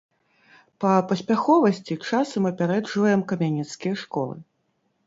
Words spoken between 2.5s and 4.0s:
апярэджваем камянецкія